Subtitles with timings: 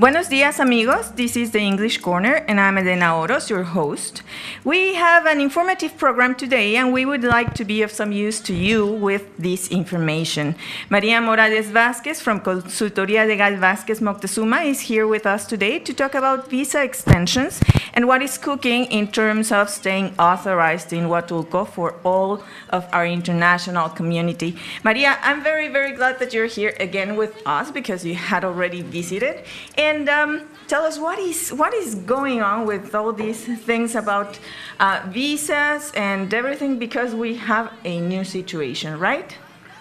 [0.00, 1.10] Buenos dias, amigos.
[1.10, 4.22] This is the English Corner, and I'm Elena Oros, your host.
[4.64, 8.40] We have an informative program today, and we would like to be of some use
[8.48, 10.54] to you with this information.
[10.88, 16.14] Maria Morales Vasquez from Consultoria Legal Vasquez Moctezuma is here with us today to talk
[16.14, 17.60] about visa extensions
[17.92, 23.04] and what is cooking in terms of staying authorized in Huatulco for all of our
[23.04, 24.56] international community.
[24.82, 28.80] Maria, I'm very, very glad that you're here again with us because you had already
[28.80, 29.44] visited.
[29.76, 34.38] And um, tell us what is what is going on with all these things about
[34.78, 39.36] uh, visas and everything because we have a new situation, right?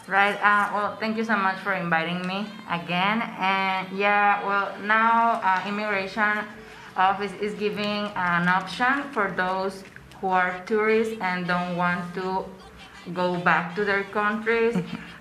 [0.08, 0.38] Right.
[0.42, 3.22] Uh, well, thank you so much for inviting me again.
[3.38, 6.46] And yeah, well, now uh, immigration
[6.98, 9.84] office is giving an option for those
[10.20, 12.46] who are tourists and don't want to
[13.14, 14.76] go back to their countries.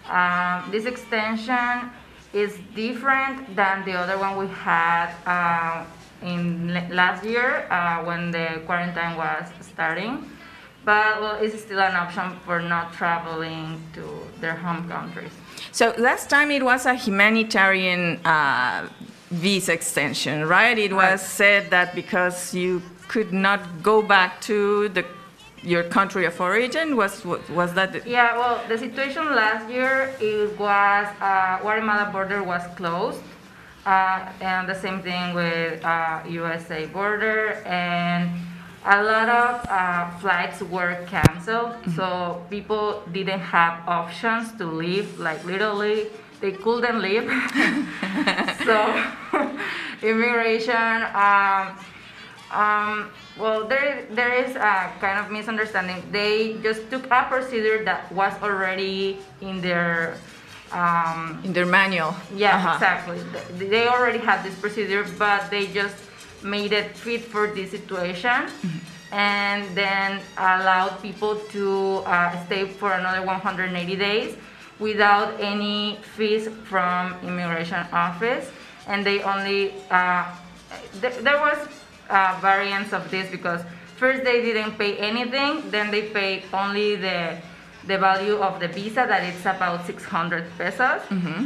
[0.08, 1.90] Um, this extension
[2.32, 5.84] is different than the other one we had uh,
[6.22, 10.30] in last year uh, when the quarantine was starting.
[10.84, 14.02] But well, it's still an option for not traveling to
[14.40, 15.32] their home countries.
[15.72, 18.88] So last time it was a humanitarian uh,
[19.30, 20.78] visa extension, right?
[20.78, 21.20] It was Right.
[21.20, 25.04] said that because you could not go back to the
[25.62, 30.58] your country of origin was was that the- Yeah, well, the situation last year it
[30.58, 33.20] was uh, Guatemala border was closed,
[33.86, 38.30] uh, and the same thing with uh, USA border, and
[38.86, 45.18] a lot of uh, flights were canceled, so people didn't have options to leave.
[45.18, 46.06] Like literally,
[46.40, 47.26] they couldn't leave.
[48.64, 48.76] so
[50.02, 51.02] immigration.
[51.14, 51.76] Um,
[52.52, 56.02] um, well, there, there is a kind of misunderstanding.
[56.10, 60.16] They just took a procedure that was already in their,
[60.72, 62.14] um, in their manual?
[62.34, 62.74] yeah, Uh-huh.
[62.74, 63.18] exactly.
[63.68, 65.96] They already had this procedure, but they just
[66.42, 68.46] made it fit for this situation,
[69.12, 74.36] and then allowed people to uh, stay for another 180 days
[74.78, 78.50] without any fees from immigration office,
[78.86, 80.24] and they only uh,
[81.00, 81.58] th- there was
[82.08, 83.62] uh, variants of this because
[83.96, 87.36] first they didn't pay anything, then they pay only the
[87.86, 91.00] the value of the visa that it's about 600 pesos.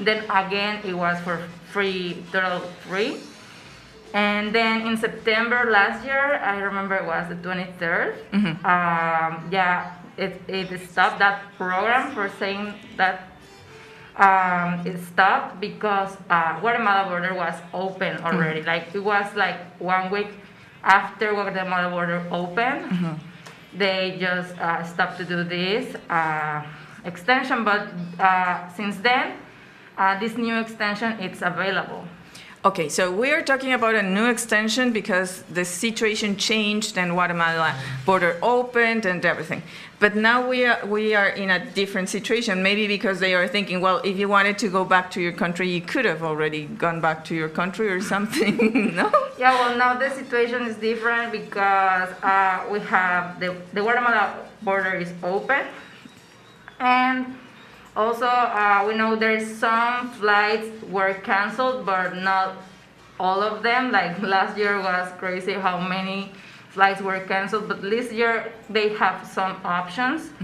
[0.04, 1.38] Then again it was for
[1.70, 3.18] free, total free.
[4.14, 8.16] And then in September last year, I remember it was the 23rd.
[8.64, 13.28] Um, yeah, it, it stopped that program for saying that
[14.16, 18.62] um, it stopped because uh, Guatemala border was open already.
[18.62, 20.28] Like it was like one week
[20.82, 23.20] after Guatemala border opened,
[23.74, 26.62] they just uh, stopped to do this uh,
[27.04, 27.64] extension.
[27.64, 27.88] But
[28.18, 29.38] uh, since then,
[29.96, 32.04] uh, this new extension it's available.
[32.64, 37.74] Okay, so we are talking about a new extension because the situation changed and Guatemala
[38.06, 39.64] border opened and everything.
[39.98, 43.80] But now we are, we are in a different situation, maybe because they are thinking,
[43.80, 47.00] well, if you wanted to go back to your country, you could have already gone
[47.00, 48.56] back to your country or something,
[48.94, 49.10] no?
[49.40, 54.94] Yeah, well, now the situation is different because uh, we have the, the Guatemala border
[54.94, 55.66] is open,
[56.78, 57.26] and
[57.96, 62.56] also uh, we know there's some flights were canceled, but not
[63.20, 63.90] all of them.
[63.92, 66.32] Like last year was crazy how many
[66.70, 70.30] flights were canceled, but this year they have some options.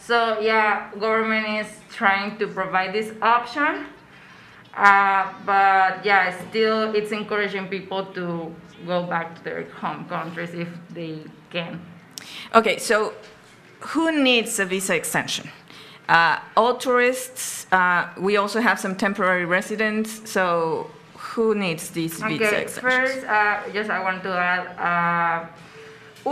[0.00, 3.84] So yeah, government is trying to provide this option.
[4.74, 8.54] Uh, but yeah, still it's encouraging people to
[8.86, 11.18] go back to their home countries if they
[11.50, 11.80] can.
[12.54, 13.12] Okay, so
[13.92, 15.50] who needs a visa extension?
[16.10, 22.24] Uh, all tourists, uh, we also have some temporary residents, so who needs these visa
[22.48, 22.78] Okay, extensions?
[22.80, 25.46] first, uh, just I want to add, uh,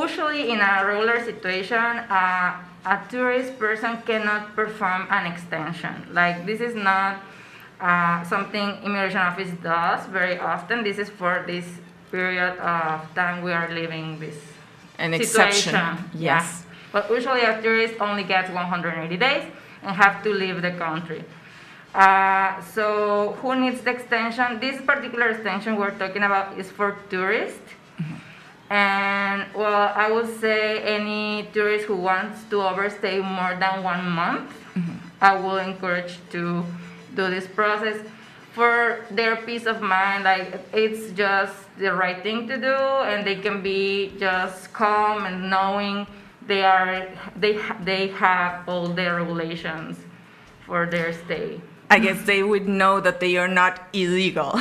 [0.03, 1.79] usually in a regular situation,
[2.11, 2.57] uh,
[2.87, 6.09] a tourist person cannot perform an extension.
[6.13, 7.23] Like this is not
[7.81, 10.83] uh, something immigration office does very often.
[10.83, 11.65] This is for this
[12.11, 14.39] period of time we are living this
[14.99, 15.75] An situation.
[15.77, 16.39] exception, Yeah.
[16.43, 16.65] yes.
[16.91, 19.45] But usually a tourist only gets 180 days
[19.83, 21.25] and have to leave the country.
[21.95, 24.61] Uh, so who needs the extension?
[24.61, 27.75] This particular extension we're talking about is for tourists.
[28.71, 34.53] And well, I would say any tourist who wants to overstay more than one month,
[35.21, 36.65] I will encourage to
[37.17, 37.97] do this process
[38.53, 40.25] for their peace of mind.
[40.25, 42.77] Like it's just the right thing to do,
[43.09, 46.07] and they can be just calm and knowing
[46.49, 47.07] they are
[47.37, 49.99] they they have all their regulations
[50.67, 51.61] for their stay.
[51.91, 54.53] I guess they would know that they are not illegal.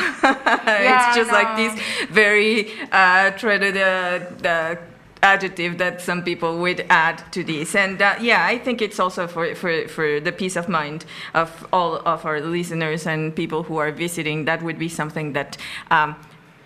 [0.68, 1.74] Yeah, it's just like this
[2.10, 4.80] very uh, treated uh, the
[5.24, 7.76] adjective that some people would add to this.
[7.76, 11.68] And uh, yeah, I think it's also for, for, for the peace of mind of
[11.74, 14.46] all of our listeners and people who are visiting.
[14.46, 15.58] That would be something that
[15.90, 16.16] um,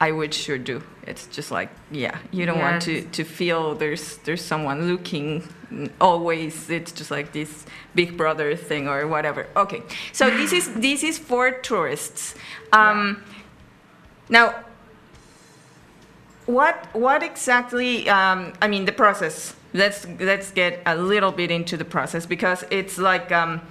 [0.02, 0.82] I would sure do.
[1.06, 5.48] It's just like, yeah, you don't want to, to feel there's there's someone looking
[6.02, 6.70] always.
[6.72, 9.46] It's just like this big brother thing or whatever.
[9.56, 12.34] Okay, so this is this is for tourists.
[12.74, 13.24] Um,
[14.28, 14.56] Now,
[16.48, 18.10] what what exactly?
[18.10, 19.56] Um, I mean, the process.
[19.74, 23.32] Let's let's get a little bit into the process because it's like.
[23.32, 23.62] Um,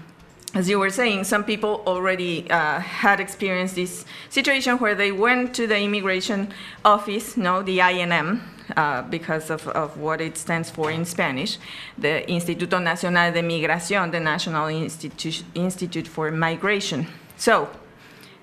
[0.55, 5.55] as you were saying, some people already uh, had experienced this situation where they went
[5.55, 6.53] to the immigration
[6.85, 8.41] office, no, the INM,
[8.77, 11.59] uh, because of, of what it stands for in Spanish,
[11.99, 17.07] the Instituto Nacional de Migración, the National Institute, Institute for Migration.
[17.37, 17.69] So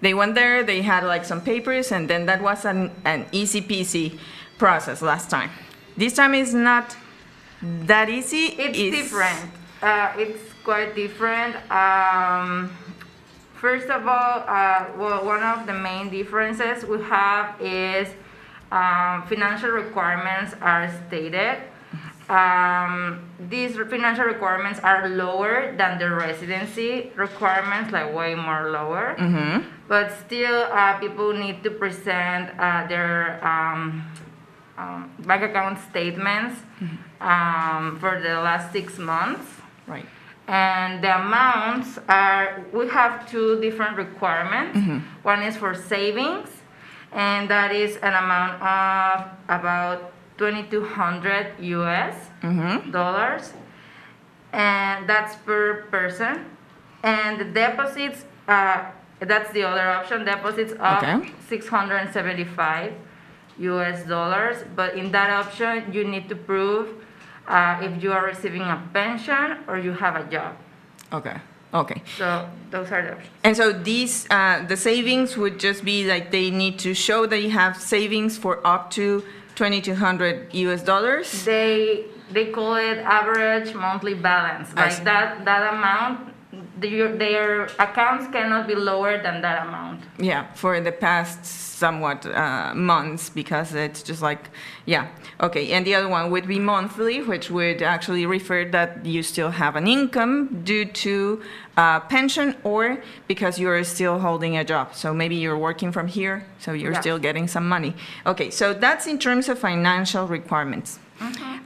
[0.01, 3.61] they went there, they had like some papers, and then that was an, an easy
[3.61, 4.17] peasy
[4.57, 5.49] process last time.
[5.97, 6.95] This time is not
[7.61, 8.45] that easy.
[8.47, 9.51] It's It's- different.
[9.81, 11.55] Uh, it's quite different.
[11.71, 12.69] Um,
[13.55, 18.09] first of all, uh, well, one of the main differences we have is
[18.69, 21.63] um, financial requirements are stated.
[22.27, 29.15] Um, these financial requirements are lower than the residency requirements, like way more lower.
[29.87, 34.03] But still, uh, people need to present uh, their um,
[34.77, 36.59] um, bank account statements
[37.21, 39.47] um, for the last six months.
[39.87, 40.05] Right.
[40.47, 44.79] And the amounts are, we have two different requirements.
[45.23, 46.49] One is for savings,
[47.11, 52.15] and that is an amount of about 2200 US
[52.91, 53.53] dollars.
[54.53, 56.45] And that's per person.
[57.03, 58.85] And the deposits, uh,
[59.19, 61.31] that's the other option, deposits of Okay.
[61.49, 62.93] 675
[63.59, 64.63] US dollars.
[64.75, 66.87] But in that option, you need to prove
[67.47, 70.55] uh, if you are receiving a pension or you have a job.
[71.13, 71.37] Okay.
[71.73, 72.01] Okay.
[72.17, 73.29] So those are the options.
[73.43, 77.41] And so these, uh, the savings would just be like they need to show that
[77.41, 79.23] you have savings for up to
[79.55, 81.43] 2,200 US dollars.
[81.43, 84.73] They they call it average monthly balance.
[84.75, 86.33] Like that that amount,
[86.79, 90.01] their, their accounts cannot be lower than that amount.
[90.19, 94.49] Yeah, for the past somewhat uh, months because it's just like,
[94.85, 95.07] yeah,
[95.41, 95.71] okay.
[95.73, 99.75] And the other one would be monthly, which would actually refer that you still have
[99.75, 101.41] an income due to
[101.77, 104.95] uh, pension or because you're still holding a job.
[104.95, 107.01] So maybe you're working from here, so you're Yeah.
[107.01, 107.93] still getting some money.
[108.25, 110.99] Okay, so that's in terms of financial requirements.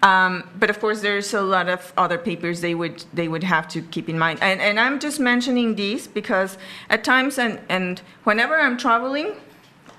[0.03, 3.67] Um, but of course, there's a lot of other papers they would they would have
[3.69, 4.39] to keep in mind.
[4.41, 6.57] And, and I'm just mentioning these because
[6.89, 9.35] at times and, and whenever I'm traveling,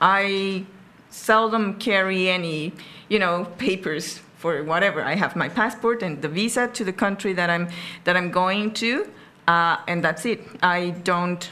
[0.00, 0.64] I
[1.10, 2.72] seldom carry any,
[3.08, 5.02] you know, papers for whatever.
[5.02, 7.68] I have my passport and the visa to the country that I'm
[8.04, 9.08] that I'm going to,
[9.46, 10.40] uh, and that's it.
[10.62, 11.48] I don't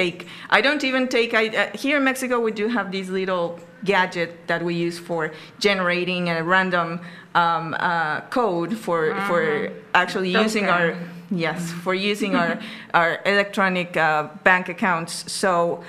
[0.00, 0.18] take
[0.50, 3.46] i don't even take I, uh, here in mexico we do have this little
[3.84, 7.00] gadget that we use for generating a random
[7.34, 10.96] um, uh, code for for actually using our
[11.30, 12.58] yes for using our
[12.94, 15.30] our electronic uh, bank accounts.
[15.32, 15.84] So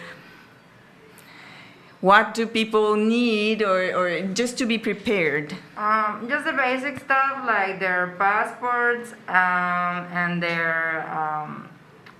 [2.01, 5.55] what do people need or, or just to be prepared?
[5.75, 11.67] Um, just the basic stuff like their passports um, and their um,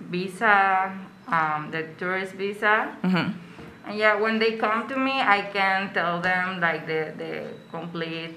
[0.00, 0.92] visa,
[1.30, 2.94] um, the tourist visa.
[3.02, 8.36] And yeah, when they come to me, I can tell them like the, the complete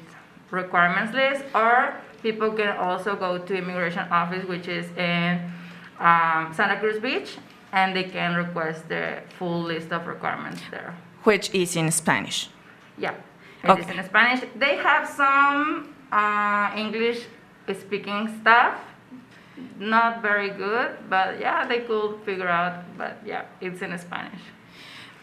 [0.49, 1.93] requirements list, or
[2.23, 5.41] people can also go to immigration office, which is in
[5.99, 7.37] um, Santa Cruz Beach,
[7.73, 10.93] and they can request the full list of requirements there.
[11.23, 12.49] which is in spanish
[12.97, 13.13] Yeah,
[13.63, 13.97] it is Okay.
[13.97, 14.41] in Spanish.
[14.55, 17.19] They have some uh, English
[17.79, 18.73] speaking stuff.
[19.79, 22.83] Not very good, but yeah, they could figure out.
[22.97, 24.41] But yeah, it's in Spanish.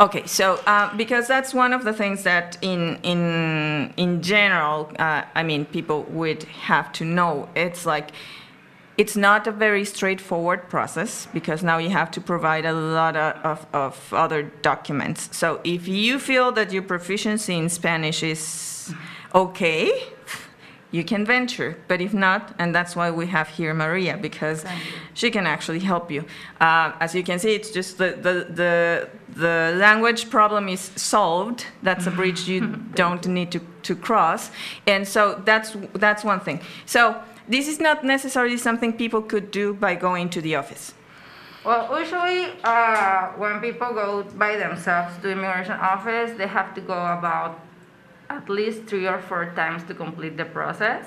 [0.00, 5.22] Okay, so uh, because that's one of the things that in in in general, uh,
[5.34, 7.48] I mean, people would have to know.
[7.56, 8.10] It's like
[8.98, 13.36] it's not a very straightforward process because now you have to provide a lot of,
[13.44, 15.36] of, of other documents.
[15.36, 18.92] So if you feel that your proficiency in Spanish is
[19.32, 19.92] okay,
[20.90, 21.76] you can venture.
[21.86, 24.64] But if not, and that's why we have here Maria because
[25.14, 26.24] she can actually help you.
[26.60, 31.66] Uh, as you can see, it's just the, the, the, the language problem is solved.
[31.82, 32.60] That's a bridge you
[32.94, 34.50] don't need to, to cross.
[34.86, 36.60] And so that's, that's one thing.
[36.86, 40.94] So this is not necessarily something people could do by going to the office.
[41.64, 46.94] Well, usually uh, when people go by themselves to immigration office, they have to go
[46.94, 47.60] about
[48.30, 51.04] at least three or four times to complete the process.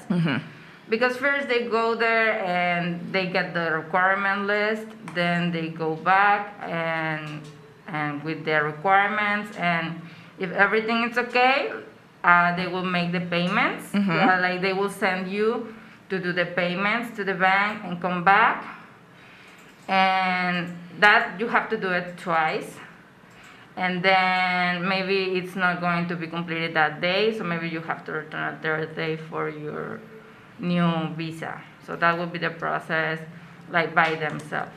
[0.90, 6.54] Because first they go there and they get the requirement list, then they go back
[6.64, 7.42] and
[7.88, 10.02] and with their requirements and
[10.40, 11.72] if everything is okay,
[12.24, 13.94] uh, they will make the payments.
[13.94, 15.74] Uh, like they will send you
[16.10, 18.66] to do the payments to the bank and come back
[19.88, 22.76] and that you have to do it twice
[23.78, 28.04] and then maybe it's not going to be completed that day so maybe you have
[28.06, 30.00] to return a third day for your
[30.60, 33.20] new visa so that will be the process
[33.70, 34.72] like by themselves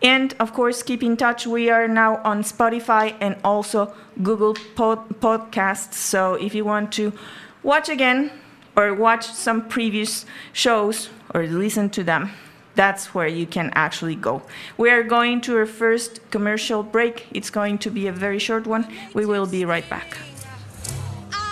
[0.01, 1.47] And of course, keep in touch.
[1.47, 5.95] We are now on Spotify and also Google pod- Podcasts.
[5.95, 7.11] So if you want to
[7.63, 8.29] watch again
[8.75, 12.31] or watch some previous shows or listen to them,
[12.75, 14.41] that's where you can actually go.
[14.77, 17.27] We are going to our first commercial break.
[17.31, 18.87] It's going to be a very short one.
[19.13, 20.17] We will be right back.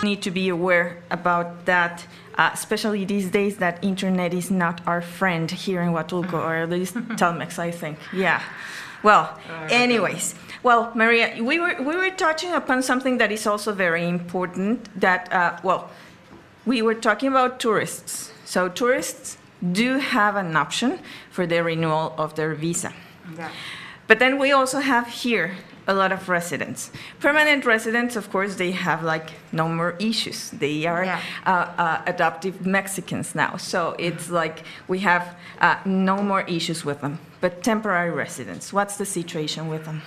[0.02, 5.00] Need to be aware about that, uh, especially these days that internet is not our
[5.00, 7.98] friend here in Huatulco, or at least Telmex, I think.
[8.12, 8.42] Yeah.
[9.04, 9.38] Well,
[9.68, 14.88] anyways, well, Maria, we were we were touching upon something that is also very important.
[15.00, 15.90] That uh, well,
[16.66, 18.32] we were talking about tourists.
[18.44, 19.38] So tourists
[19.72, 20.98] do have an option
[21.30, 22.92] for the renewal of their visa.
[23.36, 23.50] yeah.
[24.08, 25.54] But then we also have here
[25.86, 26.90] a lot of residents.
[27.20, 30.50] Permanent residents, of course, they have like no more issues.
[30.50, 31.20] They are Yeah.
[31.46, 33.56] uh, uh, adoptive Mexicans now.
[33.56, 37.18] So it's like we have uh, no more issues with them.
[37.40, 40.02] But temporary residents, what's the situation with them?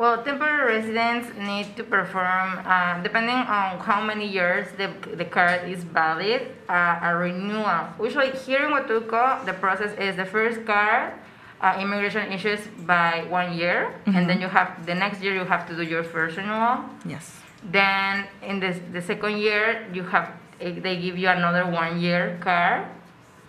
[0.00, 5.68] Well, temporary residents need to perform, uh, depending on how many years the, the card
[5.68, 7.84] is valid, uh, a renewal.
[8.02, 11.12] Usually here in Huatulco, the process is the first card,
[11.60, 15.68] uh, immigration issues by one year, and then you have, the next year you have
[15.68, 16.80] to do your first renewal.
[17.04, 17.36] Yes.
[17.62, 22.38] Then in the, the second year, you have, eh, they give you another one year
[22.40, 22.86] card.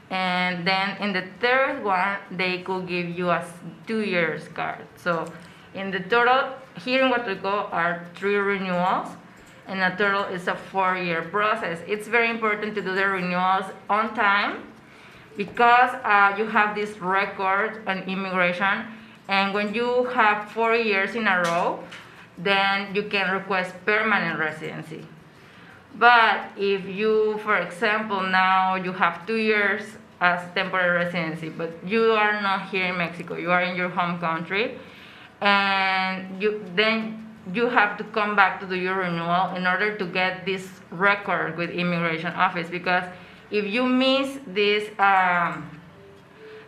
[0.09, 3.41] And then in the third one, they could give you a
[3.87, 4.85] two years card.
[4.97, 5.31] So
[5.73, 9.07] in the total, here in Huatulco are three renewals,
[9.67, 11.79] and a total is a four year process.
[11.87, 14.63] It's very important to do the renewals on time
[15.37, 18.85] because uh, you have this record on immigration,
[19.27, 21.79] and when you have four years in a row,
[22.37, 25.05] then you can request permanent residency.
[25.95, 29.83] But if you, for example, now you have two years
[30.19, 34.19] as temporary residency, but you are not here in Mexico, you are in your home
[34.19, 34.77] country,
[35.41, 37.17] and you then
[37.53, 41.57] you have to come back to do your renewal in order to get this record
[41.57, 43.03] with immigration office because
[43.49, 45.81] if you miss this um,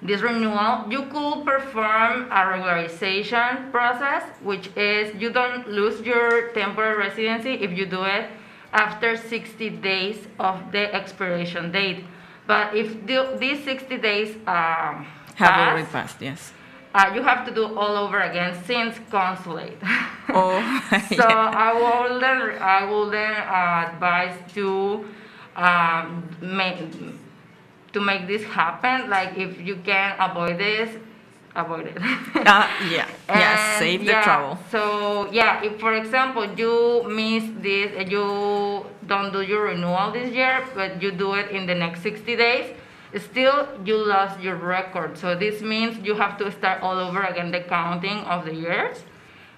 [0.04, 6.98] this renewal, you could perform a regularization process, which is you don't lose your temporary
[6.98, 8.30] residency if you do it
[8.74, 12.04] after 60 days of the expiration date.
[12.48, 16.52] But if the, these 60 days um, Have pass, already passed, yes.
[16.94, 19.78] Uh, you have to do all over again since consulate.
[20.30, 20.60] Oh,
[21.16, 25.06] so I will then I will then uh, advise to
[25.56, 26.78] um, make,
[27.94, 29.10] to make this happen.
[29.10, 30.96] Like if you can avoid this,
[31.56, 31.98] avoid it.
[32.44, 33.08] Uh, yeah.
[33.30, 33.72] yeah.
[33.74, 34.60] And, Save the yeah, trouble.
[34.70, 40.68] So yeah, if for example you miss this, you don't do your renewal this year,
[40.76, 42.76] but you do it in the next 60 days,
[43.20, 45.18] still you lost your record.
[45.18, 49.04] So this means you have to start all over again the counting of the years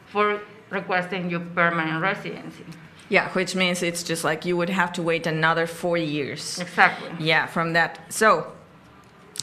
[0.08, 2.66] for requesting your permanent residency.
[3.10, 6.60] Yeah, which means it's just like you would have to wait another four years.
[6.60, 7.12] Exactly.
[7.20, 8.00] Yeah, from that.
[8.12, 8.52] So,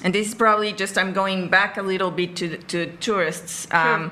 [0.02, 3.68] and this is probably just I'm going back a little bit to to tourists.
[3.70, 4.10] Um,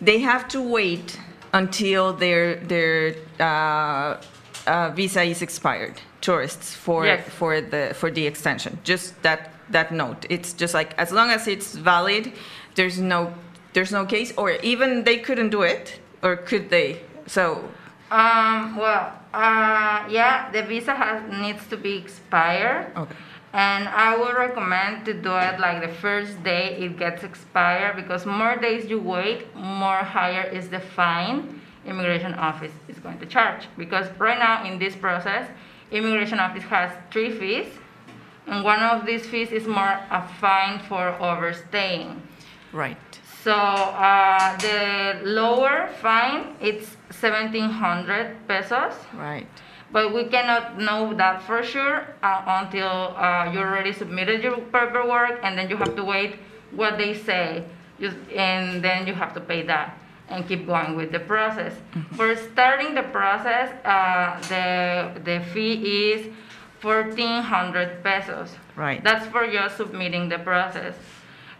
[0.00, 1.20] they have to wait
[1.52, 4.16] until their their uh,
[4.66, 6.00] uh, visa is expired.
[6.28, 7.20] Tourists for Yes.
[7.38, 8.72] for the for the extension.
[8.90, 9.40] Just that
[9.70, 10.20] that note.
[10.30, 12.32] It's just like as long as it's valid,
[12.76, 13.20] there's no
[13.74, 16.88] there's no case, or even they couldn't do it, or could they?
[17.26, 17.44] So
[18.10, 19.04] Um, well,
[19.34, 22.86] uh, yeah, the visa has, needs to be expired.
[22.96, 23.16] okay.
[23.52, 28.22] And I would recommend to do it like the first day it gets expired because
[28.26, 31.38] more days you wait, more higher is the fine
[31.86, 33.62] immigration office is going to charge.
[33.76, 35.46] Because right now in this process,
[35.90, 37.66] immigration office has three fees,
[38.46, 42.22] and one of these fees is more a fine for overstaying.
[42.72, 42.98] Right.
[43.42, 48.94] So uh, the lower fine it's 1700 pesos.
[49.14, 49.46] Right.
[49.92, 55.38] But we cannot know that for sure uh, until uh, you already submitted your paperwork,
[55.42, 56.36] and then you have to wait
[56.72, 57.64] what they say,
[57.98, 59.96] you, and then you have to pay that
[60.34, 61.72] and keep going with the process.
[62.16, 66.32] For starting the process, uh, the the fee is
[66.80, 68.50] fourteen hundred pesos.
[68.76, 69.02] Right.
[69.02, 70.94] That's for just submitting the process.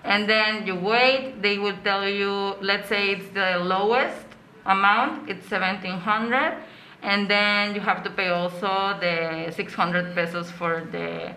[0.04, 4.26] And then you wait, they will tell you, let's say it's the lowest
[4.66, 6.58] amount, it's 1700
[7.04, 11.34] and then you have to pay also the 600 pesos for the,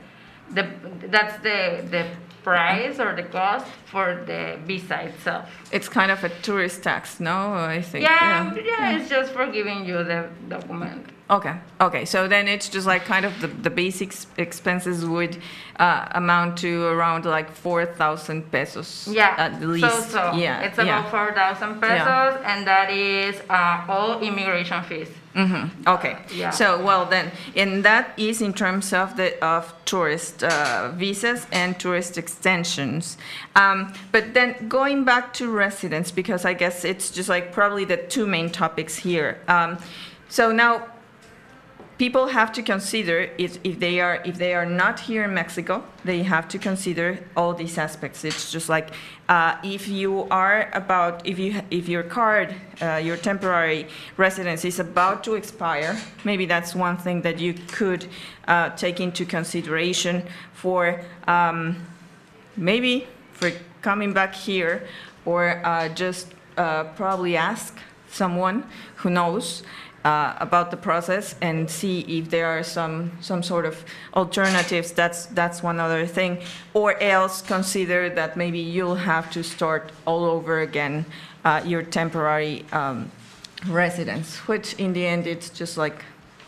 [0.52, 0.68] the
[1.08, 2.08] that's the, the
[2.44, 5.50] price or the cost for the visa itself.
[5.72, 7.54] It's kind of a tourist tax, no?
[7.54, 8.04] I think.
[8.04, 11.08] Yeah, yeah, it's just for giving you the document.
[11.30, 11.56] Okay.
[11.82, 12.06] Okay.
[12.06, 15.38] So then it's just like kind of the, the basic expenses would
[15.78, 19.08] uh, amount to around like four thousand pesos.
[19.12, 19.86] Yeah, At least.
[19.90, 20.62] so so Yeah.
[20.62, 22.38] it's about 4,000 pesos, Yeah.
[22.56, 25.10] and that is uh, all immigration fees.
[25.36, 26.16] hmm Okay.
[26.34, 26.50] yeah.
[26.52, 31.78] So well then, and that is in terms of the of tourist uh, visas and
[31.78, 33.18] tourist extensions.
[33.56, 37.98] Um, but then going back to residents, because I guess it's just like probably the
[37.98, 39.38] two main topics here.
[39.50, 39.78] Um,
[40.30, 40.88] so now
[41.98, 45.84] people have to consider if, if they are if they are not here in Mexico,
[46.04, 48.24] they have to consider all these aspects.
[48.24, 48.92] It's just like
[49.30, 54.80] uh, if you are about if you if your card, uh, your temporary residence is
[54.80, 58.08] about to expire, maybe that's one thing that you could
[58.48, 61.76] uh, take into consideration for um,
[62.56, 64.88] maybe for coming back here,
[65.26, 67.78] or uh, just uh, probably ask
[68.10, 68.64] someone
[68.98, 69.64] who knows
[70.08, 73.76] uh, about the process and see if there are some some sort of
[74.14, 74.94] alternatives.
[74.94, 76.40] That's that's one other thing.
[76.74, 81.06] Or else consider that maybe you'll have to start all over again
[81.44, 83.12] uh, your temporary um,
[83.68, 86.06] residence, which in the end it's just like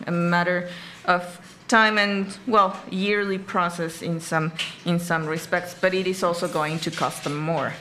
[0.08, 0.70] a matter
[1.04, 1.24] of
[1.68, 4.54] time and well yearly process in some
[4.86, 7.74] in some respects, but it is also going to cost them more.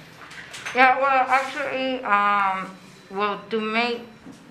[0.75, 2.77] Yeah, well, actually, um,
[3.11, 4.01] well, to make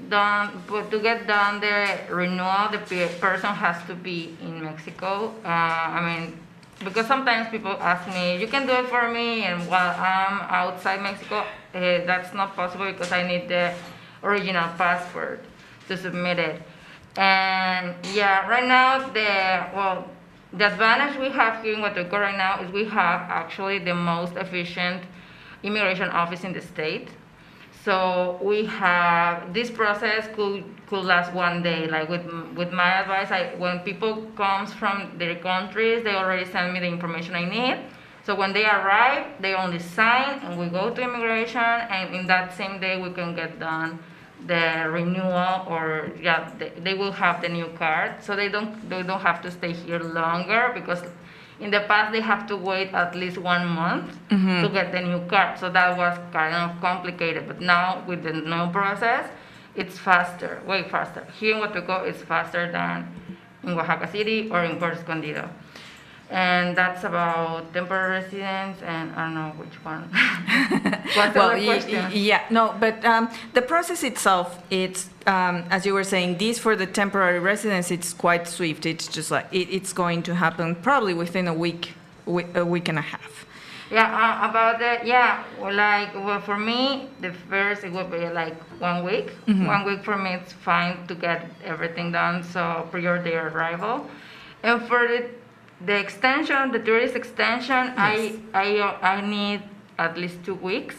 [0.09, 5.33] done, but to get done the renewal, the pe- person has to be in Mexico.
[5.43, 6.39] Uh, I mean,
[6.83, 11.01] because sometimes people ask me, you can do it for me, and while I'm outside
[11.01, 11.45] Mexico, uh,
[12.05, 13.73] that's not possible because I need the
[14.23, 15.43] original passport
[15.87, 16.61] to submit it.
[17.17, 20.09] And yeah, right now the well,
[20.53, 24.35] the advantage we have here in Rico right now is we have actually the most
[24.35, 25.03] efficient
[25.63, 27.09] immigration office in the state.
[27.87, 31.87] So we have this process could could last one day.
[31.87, 32.25] Like with
[32.59, 36.91] with my advice, I when people comes from their countries, they already send me the
[36.97, 37.77] information I need.
[38.25, 42.53] So when they arrive, they only sign, and we go to immigration, and in that
[42.57, 43.99] same day we can get done
[44.45, 49.01] the renewal or yeah they, they will have the new card so they don't they
[49.01, 51.01] don't have to stay here longer because
[51.59, 54.61] in the past they have to wait at least one month mm-hmm.
[54.63, 55.57] to get the new card.
[55.59, 57.47] So that was kind of complicated.
[57.47, 59.29] But now with the new process
[59.75, 61.25] it's faster way faster.
[61.39, 63.07] Here in Huatulco it's faster than
[63.63, 65.49] in Oaxaca City or in Puerto Escondido
[66.29, 70.03] and that's about temporary residents and I don't know which one.
[71.15, 72.11] What's the well, other question?
[72.13, 76.75] yeah, no, but um, the process itself, it's um, as you were saying, these for
[76.75, 78.85] the temporary residents, it's quite swift.
[78.85, 81.93] It's just like it, it's going to happen probably within a week,
[82.27, 83.45] a week and a half.
[83.89, 88.27] Yeah, uh, about that, yeah, well, like, well, for me, the first, it would be
[88.27, 89.31] like one week.
[89.45, 94.05] One week for me, it's fine to get everything done, so prior their arrival.
[94.63, 95.29] And for the,
[95.85, 99.61] the extension, the tourist extension, I, I, uh, I need
[99.99, 100.95] at least two weeks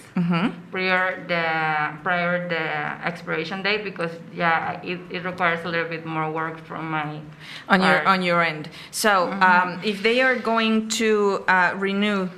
[0.73, 6.31] prior the, prior the expiration date, because, yeah, it, it requires a little bit more
[6.31, 7.21] work from my.
[7.69, 8.69] on your on your end.
[8.91, 12.29] So um, if they are going to uh, renew,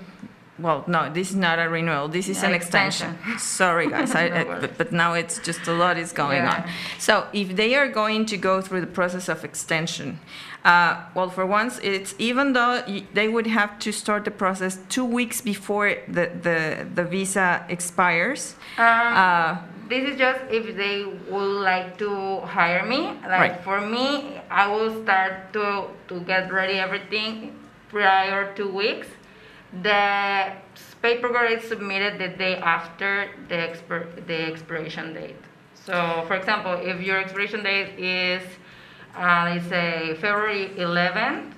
[0.58, 2.08] well, no, this is not a renewal.
[2.08, 3.10] This is Yeah, an extension.
[3.14, 3.38] extension.
[3.38, 6.64] Sorry, guys, I, I- but, but now it's just a lot is going Yeah.
[6.64, 6.70] on.
[6.98, 10.18] So if they are going to go through the process of extension,
[10.64, 12.82] uh, well, for once, it's even though
[13.14, 18.54] they would have to start the process two weeks before the the, the visa expires.
[18.78, 19.56] Um, Uh,
[19.90, 22.10] This is just if they would like to
[22.46, 23.00] hire me.
[23.26, 23.64] Like Right.
[23.66, 27.58] for me, I will start to to get ready everything
[27.90, 29.08] prior to weeks.
[29.82, 30.52] The
[31.02, 35.42] paperwork is submitted the day after the expir- the expiration date.
[35.74, 38.42] So, for example, if your expiration date is,
[39.16, 41.52] uh, it's a February 11th,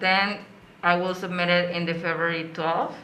[0.00, 0.38] then
[0.82, 2.94] I will submit it in the February 12th.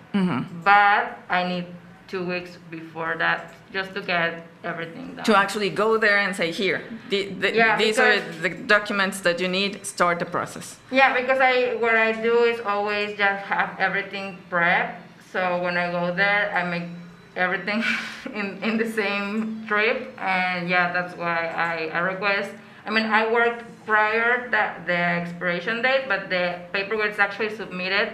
[0.65, 1.67] But I need
[2.09, 5.25] two weeks before that just to get everything done.
[5.25, 9.41] to actually go there and say, here, the, the, Yeah, these are the documents that
[9.41, 10.77] you need, start the process.
[10.91, 14.97] Yeah, because I what I do is always just have everything prepped.
[15.33, 16.89] So when I go there, I make
[17.35, 17.83] everything
[18.35, 22.51] in, in the same trip, and yeah, that's why I, I request.
[22.85, 28.13] I mean, I worked prior that the expiration date, but the paperwork is actually submitted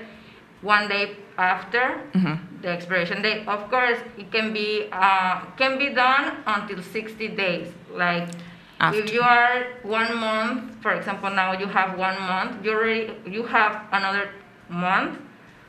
[0.61, 2.01] one day after
[2.63, 3.47] the expiration date.
[3.47, 7.69] Of course, it can be uh, can be done until 60 days.
[7.93, 8.29] Like
[8.81, 8.99] After.
[9.01, 13.45] if you are one month, for example, now you have one month, you already you
[13.45, 14.31] have another
[14.69, 15.19] month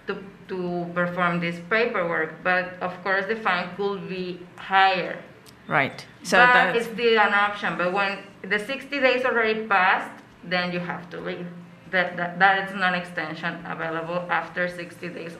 [0.07, 2.43] to to perform this paperwork.
[2.43, 5.21] But of course, the fine could be higher.
[5.67, 6.05] Right.
[6.23, 7.77] So but that's it's still an option.
[7.77, 10.11] But when the 60 days already passed,
[10.43, 11.47] then you have to leave.
[11.91, 15.33] That, that, that is non-extension available after 60 days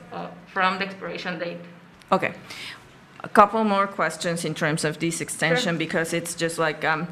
[0.46, 1.60] from the expiration date.
[2.10, 2.34] okay.
[3.22, 7.06] A couple more questions in terms of this extension because it's just like um,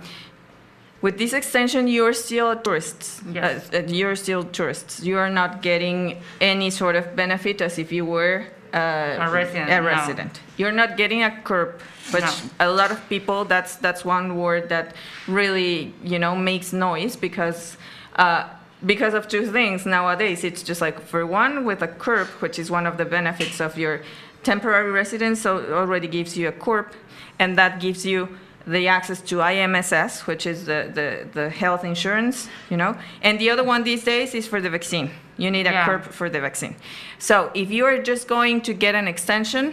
[1.03, 3.23] with this extension you're still tourists.
[3.31, 3.71] Yes.
[3.73, 5.03] Uh, you're still tourists.
[5.03, 9.81] You are not getting any sort of benefit as if you were A resident, A
[9.81, 9.87] no.
[9.87, 10.41] resident.
[10.57, 11.81] You're not getting a CURP,
[12.13, 12.33] but No.
[12.61, 14.95] a lot of people that's that's one word that
[15.27, 17.77] really you know makes noise because.
[18.17, 18.49] Uh,
[18.87, 22.71] because of two things nowadays it's just like for one with a CURP which is
[22.71, 24.03] one of the benefits of your
[24.45, 26.93] temporary residence so it already gives you a CURP
[27.41, 28.29] and that gives you
[28.69, 33.51] the access to IMSS which is the, the, the health insurance you know and the
[33.51, 35.87] other one these days is for the vaccine you need a Yeah.
[35.87, 36.75] CURP for the vaccine
[37.19, 39.65] so if you are just going to get an extension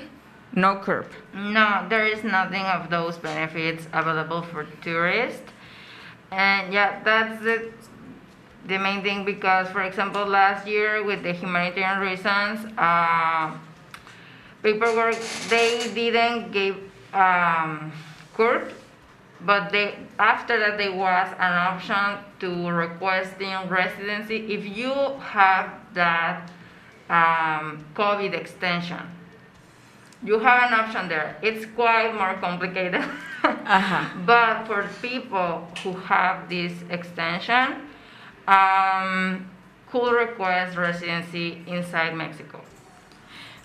[0.53, 5.51] no CURP No, there is nothing of those benefits available for tourists.
[6.31, 7.57] And yeah, that's the,
[8.65, 13.51] the main thing because, for example, last year with the humanitarian reasons, uh,
[14.63, 15.17] paperwork,
[15.49, 16.75] they didn't give
[17.13, 17.91] um,
[18.37, 18.71] CURP,
[19.45, 26.49] but they after that there was an option to requesting residency if you have that
[27.09, 29.01] um, COVID extension.
[30.23, 31.37] You have an option there.
[31.41, 33.03] It's quite more complicated.
[33.43, 34.09] Uh-huh.
[34.25, 37.87] But for people who have this extension,
[38.47, 39.47] um,
[39.91, 42.61] could request residency inside Mexico.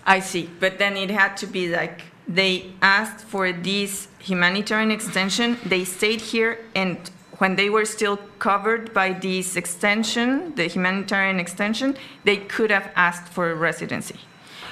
[0.05, 2.01] I see, but then it had to be like
[2.33, 5.57] they asked for this humanitarian extension.
[5.65, 6.97] They stayed here, and
[7.39, 13.27] when they were still covered by this extension, the humanitarian extension, they could have asked
[13.33, 14.19] for a residency.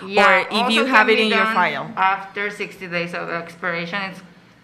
[0.02, 1.92] or if you have it in your file.
[1.98, 4.22] After 60 days of expiration, it's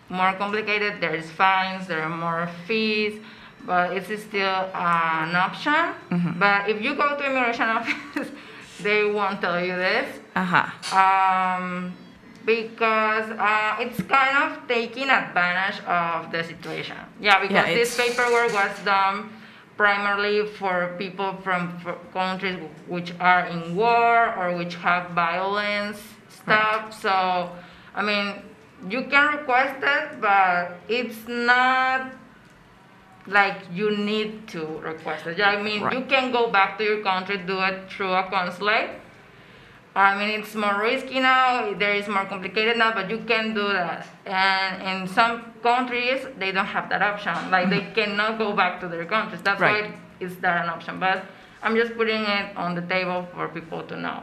[0.07, 1.01] more complicated.
[1.01, 3.19] There's fines, there are more fees,
[3.65, 5.73] but it's still uh, an option.
[5.73, 6.39] Mm-hmm.
[6.39, 8.29] But if you go to immigration office,
[8.81, 10.07] they won't tell you this.
[10.35, 10.95] Uh-huh.
[10.95, 11.93] um,
[12.45, 16.97] because uh, it's kind of taking advantage of the situation.
[17.19, 19.29] Yeah, because Yeah, this paperwork was done
[19.77, 21.77] primarily for people from
[22.13, 26.93] countries which are in war or which have violence stuff.
[27.01, 27.49] So,
[27.93, 28.35] I mean,
[28.89, 32.11] you can request it, but it's not
[33.27, 35.41] like you need to request it.
[35.41, 35.93] I mean, Right.
[35.93, 39.01] you can go back to your country, do it through a consulate.
[39.95, 41.73] I mean, it's more risky now.
[41.73, 44.05] There is more complicated now, but you can do that.
[44.25, 47.33] And in some countries, they don't have that option.
[47.49, 49.41] Like they cannot go back to their countries.
[49.41, 49.73] That's Mm-hmm.
[49.83, 49.91] Right.
[49.91, 50.99] why it's not an option.
[50.99, 51.23] But
[51.63, 54.21] I'm just putting it on the table for people to know.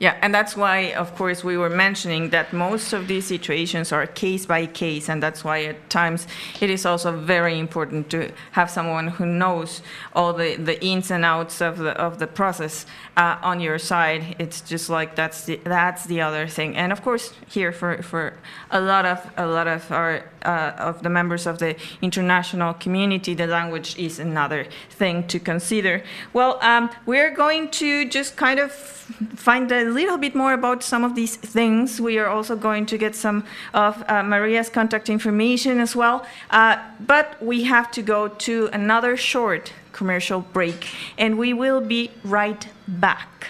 [0.00, 4.06] Yeah, and that's why, of course, we were mentioning that most of these situations are
[4.06, 6.26] case by case, and that's why at times
[6.60, 11.24] it is also very important to have someone who knows all the, the ins and
[11.24, 14.34] outs of the of the process uh, on your side.
[14.40, 18.34] It's just like that's the that's the other thing, and of course here for, for
[18.72, 23.34] a lot of a lot of our uh, of the members of the international community,
[23.34, 26.02] the language is another thing to consider.
[26.32, 31.04] Well, um, we're going to just kind of find a little bit more about some
[31.04, 32.00] of these things.
[32.00, 36.26] We are also going to get some of uh, Maria's contact information as well.
[36.50, 42.10] Uh, but we have to go to another short commercial break, and we will be
[42.24, 43.48] right back.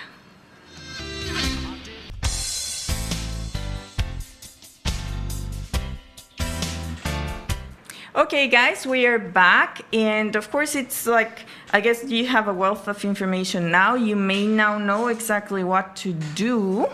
[8.17, 12.55] Okay, guys, we are back, and of course, it's like I guess you have a
[12.55, 13.97] wealth of information now.
[13.97, 16.87] You may now know exactly what to do,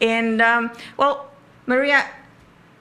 [0.00, 1.30] and um, well,
[1.66, 2.04] Maria,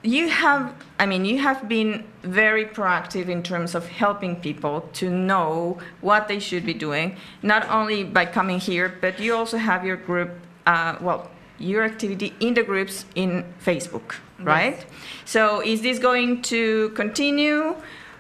[0.04, 5.10] you have I mean, you have been very proactive in terms of helping people to
[5.10, 9.86] know what they should be doing, not only by coming here, but you also have
[9.86, 10.32] your group.
[10.66, 14.86] Uh, well, your activity in the groups in Facebook, right?
[15.24, 17.76] So is this going to continue?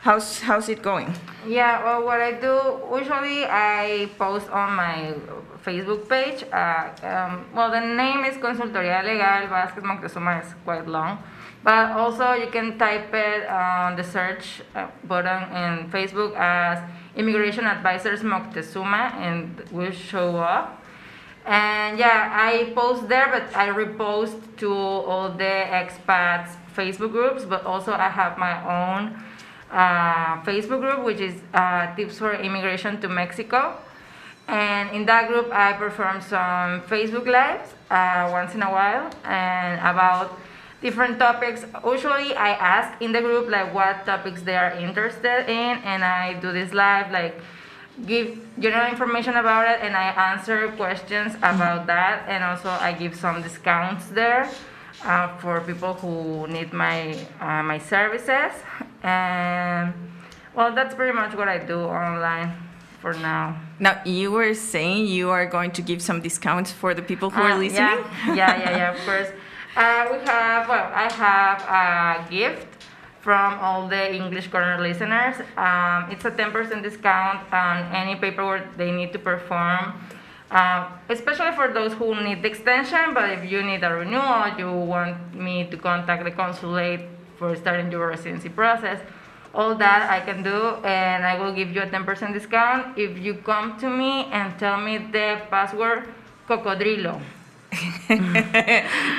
[0.05, 1.11] How's, how's it going?
[1.47, 5.15] Yeah, well, what I do usually I post on my
[5.65, 6.45] Facebook page.
[6.53, 10.43] Uh, um, well, the name is Consultoría Legal Vázquez Moctezuma.
[10.43, 11.23] It's quite long,
[11.63, 17.65] but also you can type it on the search uh, button in Facebook as Immigration
[17.65, 20.83] Advisors Moctezuma, and will show up.
[21.47, 27.65] And yeah, I post there, but I repost to all the expats Facebook groups, but
[27.65, 28.53] also I have my
[28.99, 29.23] own
[29.71, 33.77] uh, Facebook group, which is uh, Tips for Immigration to Mexico.
[34.47, 39.79] And in that group, I perform some Facebook Lives uh, once in a while and
[39.81, 40.37] about
[40.81, 41.65] different topics.
[41.83, 46.33] Usually, I ask in the group like what topics they are interested in, and I
[46.39, 47.39] do this live like
[48.05, 53.15] give general information about it, and I answer questions about that, and also I give
[53.15, 54.47] some discounts there
[55.05, 58.51] uh, for people who need my uh, my services.
[59.03, 59.93] And
[60.55, 62.51] well, that's pretty much what I do online
[63.01, 63.55] for now.
[63.79, 67.41] Now, you were saying you are going to give some discounts for the people who
[67.41, 67.99] are Uh, listening?
[68.27, 69.29] Yeah, yeah, yeah, yeah, of course.
[69.75, 72.69] Uh, we have, well, I have a gift
[73.19, 75.35] from all the English Corner listeners.
[75.57, 79.99] Um, it's a 10% discount on any paperwork they need to perform,
[80.51, 83.13] uh, especially for those who need the extension.
[83.13, 87.01] But if you need a renewal, you want me to contact the consulate
[87.37, 88.99] for starting your residency process,
[89.53, 93.35] all that I can do, and I will give you a 10% discount if you
[93.35, 96.07] come to me and tell me the password
[96.47, 97.21] cocodrilo.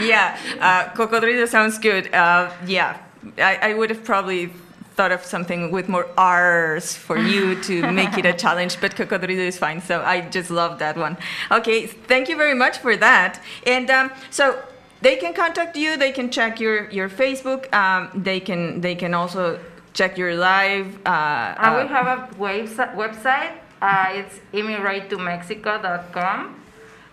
[0.01, 2.13] yeah, uh, cocodrilo sounds good.
[2.15, 2.99] Uh, yeah,
[3.39, 4.51] I, I would have probably
[4.97, 9.47] thought of something with more R's for you to make it a challenge, but cocodrilo
[9.47, 9.81] is fine.
[9.83, 11.17] So I just love that one.
[11.51, 13.41] Okay, thank you very much for that.
[13.67, 14.59] And um, so
[15.03, 15.97] they can contact you.
[15.97, 17.73] They can check your your Facebook.
[17.75, 19.59] Um, they can they can also
[19.93, 20.99] check your live.
[21.07, 22.95] Uh, Uh, we have a website.
[22.97, 23.53] website.
[23.83, 26.55] Uh, it's immigrate2mexico.com.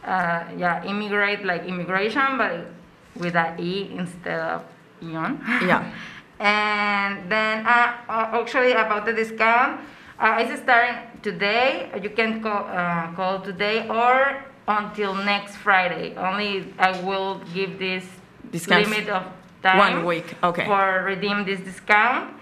[0.06, 2.68] Uh, yeah, immigrate like immigration, but
[3.16, 4.62] with a e instead of
[5.02, 5.40] ion.
[5.68, 5.84] Yeah.
[6.44, 9.80] and then uh, uh, actually about the discount,
[10.20, 11.90] uh, it's starting today.
[12.04, 16.16] You can call uh, call today or until next Friday.
[16.20, 18.04] Only I will give this
[18.52, 18.90] Discounts.
[18.90, 19.24] limit of
[19.64, 20.66] time One week, okay.
[20.66, 22.36] for redeem this discount.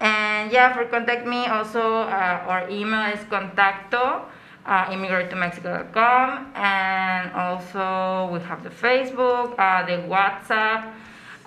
[0.00, 4.24] And yeah, for contact me also, uh, our email is contacto
[4.66, 6.52] uh, immigrate2mexico.com.
[6.54, 10.92] And also we have the Facebook, uh, the WhatsApp.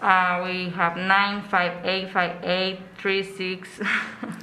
[0.02, 3.68] Uh, we have 9585836,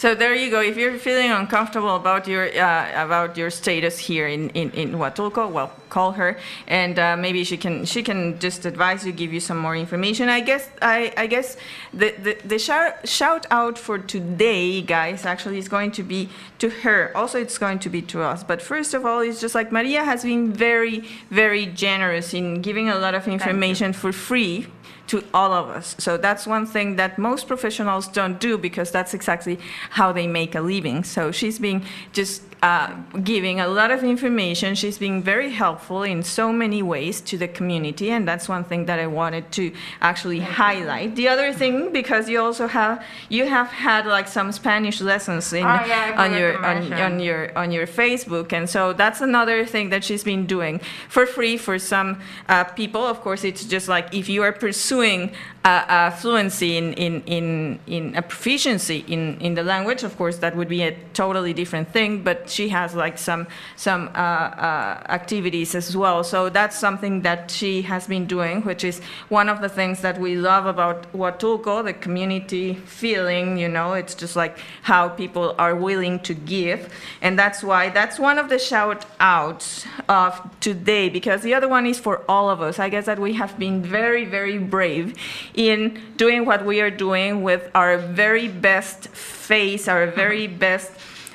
[0.00, 0.62] So there you go.
[0.62, 5.50] If you're feeling uncomfortable about your uh, about your status here in in, in Huatulco,
[5.50, 9.40] well, call her, and uh, maybe she can she can just advise you, give you
[9.40, 10.30] some more information.
[10.30, 11.58] I guess I, I guess
[11.92, 16.70] the the, the shout, shout out for today, guys, actually is going to be to
[16.70, 17.12] her.
[17.14, 18.42] Also, it's going to be to us.
[18.42, 22.88] But first of all, it's just like Maria has been very very generous in giving
[22.88, 24.66] a lot of information for free
[25.10, 25.96] to all of us.
[25.98, 29.58] So that's one thing that most professionals don't do because that's exactly
[29.90, 31.02] how they make a living.
[31.02, 34.74] So she's being just uh, giving a lot of information.
[34.74, 38.86] She's been very helpful in so many ways to the community, and that's one thing
[38.86, 41.16] that I wanted to actually highlight.
[41.16, 45.64] The other thing, because you also have you have had like some Spanish lessons in,
[45.64, 49.90] Oh, yeah, on your on, on your on your Facebook, and so that's another thing
[49.90, 53.04] that she's been doing for free for some uh, people.
[53.06, 55.32] Of course, it's just like if you are pursuing
[55.64, 60.38] a, a fluency in, in, in, in a proficiency in, in the language, of course,
[60.38, 62.22] that would be a totally different thing.
[62.22, 66.24] But she has like some some uh, uh, activities as well.
[66.24, 70.18] So that's something that she has been doing, which is one of the things that
[70.18, 73.58] we love about Huatulco, the community feeling.
[73.58, 78.18] You know, it's just like how people are willing to give, and that's why that's
[78.18, 81.08] one of the shout outs of today.
[81.08, 82.78] Because the other one is for all of us.
[82.78, 85.14] I guess that we have been very very brave
[85.54, 90.92] in doing what we are doing with our very best face, our very best.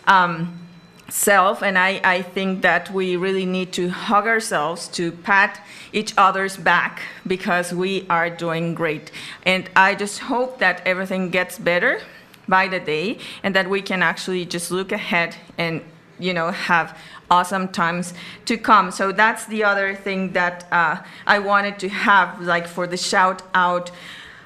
[0.08, 0.65] Um,
[1.10, 5.62] self and I, I think that we really need to hug ourselves to pat
[5.94, 9.12] each other's back because we are doing great.
[9.44, 12.02] And i just hope that everything gets better
[12.48, 15.82] by the day and that we can actually just look ahead and
[16.20, 16.98] you know have
[17.30, 18.14] awesome times
[18.46, 18.92] to come.
[18.92, 23.42] So that's the other thing that uh, i wanted to have like for the shout
[23.54, 23.92] out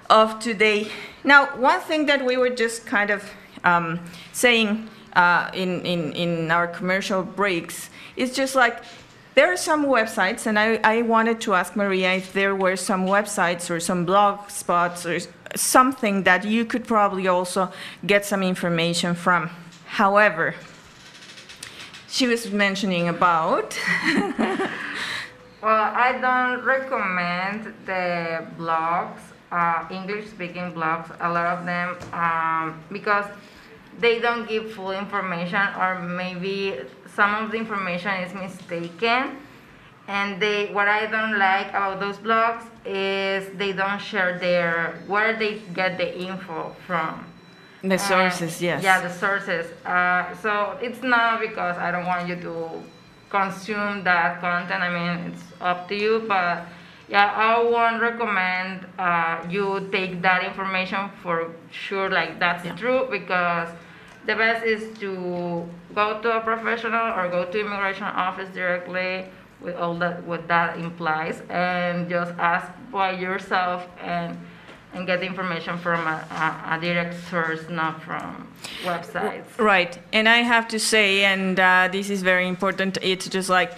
[0.09, 0.91] of today.
[1.23, 3.31] Now one thing that we were just kind of
[3.63, 3.99] um,
[4.31, 4.89] saying
[5.19, 8.83] uh, in, in, in our commercial breaks It's just like
[9.35, 13.05] there are some websites, and I, I wanted to ask Maria if there were some
[13.05, 15.19] websites or some blog spots or
[15.55, 17.71] something that you could probably also
[18.05, 19.49] get some information from.
[19.85, 20.55] However,
[22.09, 23.77] she was mentioning about
[25.61, 29.19] Well, I don't recommend the blogs,
[29.51, 33.25] uh, English-speaking blogs, a lot of them, um, because
[33.99, 36.79] they don't give full information, or maybe
[37.15, 39.37] some of the information is mistaken.
[40.07, 45.37] And they, what I don't like about those blogs is they don't share their where
[45.37, 47.25] they get the info from.
[47.83, 48.83] the Uh, sources, yes.
[48.83, 49.67] Yeah, the sources.
[49.85, 52.81] Uh, so it's not because I don't want you to
[53.29, 54.81] consume that content.
[54.81, 56.65] I mean, it's up to you, but
[57.07, 62.09] yeah, I won't recommend uh, you take that information for sure.
[62.09, 63.69] Like that's true because
[64.29, 69.25] the best is to go to a professional or go to immigration office directly
[69.59, 74.37] with all that what that implies and just ask by yourself and
[74.93, 78.47] and get information from a, a, a direct source, not from
[78.83, 79.45] websites.
[79.59, 82.97] Right, and I have to say, and uh, this is very important.
[83.01, 83.71] It's just like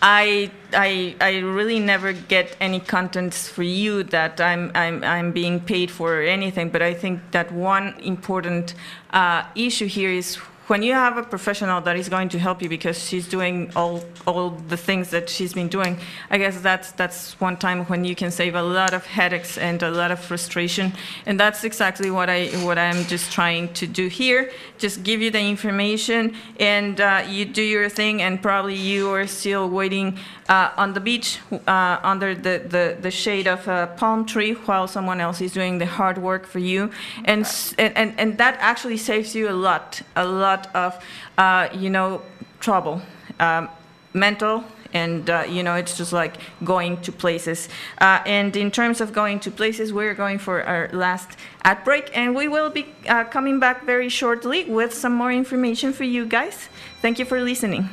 [0.00, 5.60] I, I, I really never get any contents for you that I'm, I'm, I'm being
[5.60, 6.70] paid for or anything.
[6.70, 8.74] But I think that one important
[9.10, 12.68] uh, issue here is when you have a professional that is going to help you
[12.68, 15.98] because she's doing all all the things that she's been doing,
[16.30, 19.82] I guess that's that's one time when you can save a lot of headaches and
[19.82, 20.92] a lot of frustration,
[21.26, 24.50] and that's exactly what I what I'm just trying to do here.
[24.76, 29.26] Just give you the information, and uh, you do your thing, and probably you are
[29.26, 30.18] still waiting
[30.48, 34.88] uh, on the beach uh, under the, the the shade of a palm tree while
[34.88, 36.90] someone else is doing the hard work for you,
[37.24, 37.46] and
[37.78, 41.02] and, and that actually saves you a lot a lot of
[41.36, 42.22] uh, you know
[42.60, 43.02] trouble,
[43.40, 43.68] um,
[44.14, 44.64] mental.
[44.94, 47.68] And uh, you know, it's just like going to places.
[48.00, 52.10] Uh, and in terms of going to places, we're going for our last ad break,
[52.16, 56.24] and we will be uh, coming back very shortly with some more information for you
[56.24, 56.70] guys.
[57.02, 57.90] Thank you for listening.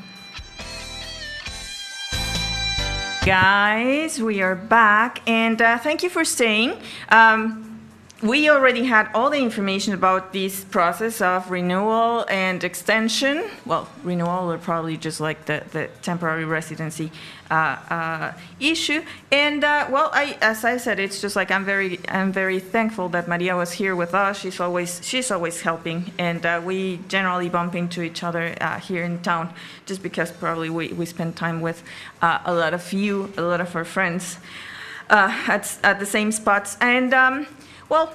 [3.26, 6.78] Guys, we are back, and uh, thank you for staying.
[7.10, 7.65] Um,
[8.22, 13.44] we already had all the information about this process of renewal and extension.
[13.66, 17.12] Well, renewal or probably just like the, the temporary residency
[17.52, 19.04] uh, uh, issue.
[19.34, 23.10] And uh, well, I, as I said, it's just like I'm very, I'm very thankful
[23.10, 24.40] that Maria was here with us.
[24.40, 29.04] She's always, she's always helping, and uh, we generally bump into each other uh, here
[29.04, 29.54] in town,
[29.86, 31.84] just because probably we, we spend time with
[32.22, 34.38] uh, a lot of you, a lot of our friends
[35.10, 36.78] at, at the same spots.
[36.82, 37.46] And um,
[37.90, 38.12] well,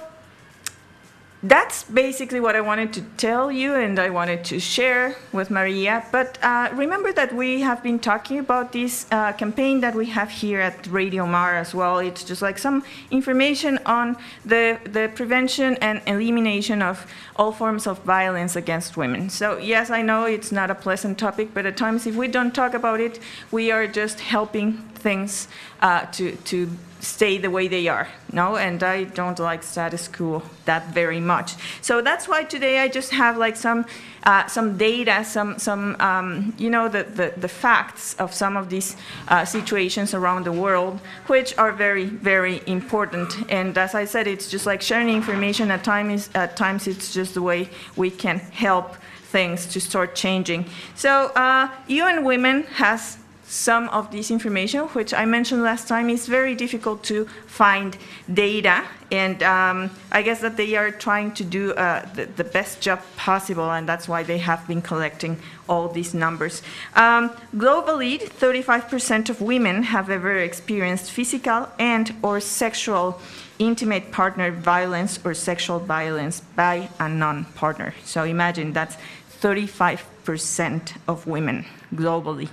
[1.43, 6.05] that's basically what I wanted to tell you and I wanted to share with Maria.
[6.11, 10.29] But uh, remember that we have been talking about this uh, campaign that we have
[10.29, 11.97] here at Radio Mar as well.
[11.97, 17.99] It's just like some information on the, the prevention and elimination of all forms of
[18.03, 19.31] violence against women.
[19.31, 22.53] So, yes, I know it's not a pleasant topic, but at times if we don't
[22.53, 23.19] talk about it,
[23.49, 25.47] we are just helping things
[25.81, 26.69] uh, to, to
[27.01, 28.07] stay the way they are.
[28.31, 31.55] No, and I don't like status quo that very much.
[31.81, 33.85] So that's why today I just have like some
[34.23, 38.69] uh, some data, some some um, you know the, the, the facts of some of
[38.69, 38.95] these
[39.27, 43.51] uh, situations around the world, which are very very important.
[43.51, 45.71] And as I said, it's just like sharing information.
[45.71, 48.95] At times, at times it's just the way we can help
[49.31, 50.65] things to start changing.
[50.95, 53.17] So uh, UN Women has
[53.51, 57.97] some of this information, which I mentioned last time, is very difficult to find
[58.33, 58.85] data.
[59.11, 63.01] And um, I guess that they are trying to do uh, the, the, best job
[63.17, 65.37] possible, and that's why they have been collecting
[65.67, 66.61] all these numbers.
[66.95, 73.19] Um, globally, 35% of women have ever experienced physical and or sexual
[73.59, 77.93] intimate partner violence or sexual violence by a non-partner.
[78.05, 78.95] So imagine that's
[79.41, 82.47] 35% of women globally.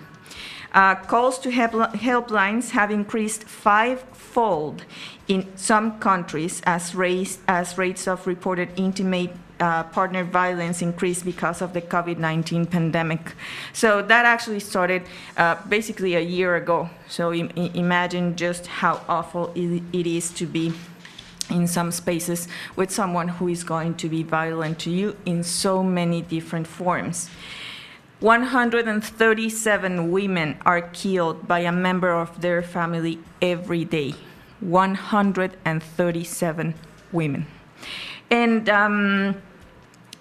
[0.72, 4.84] Uh, calls to help, helplines have increased fivefold
[5.26, 11.60] in some countries as, race, as rates of reported intimate uh, partner violence increased because
[11.62, 13.34] of the COVID 19 pandemic.
[13.72, 15.02] So that actually started
[15.36, 16.90] uh, basically a year ago.
[17.08, 20.72] So Im imagine just how awful it is to be
[21.50, 22.46] in some spaces
[22.76, 27.30] with someone who is going to be violent to you in so many different forms.
[28.20, 34.16] 137 women are killed by a member of their family every day.
[34.60, 36.74] 137
[37.12, 37.46] women.
[38.30, 39.36] And um,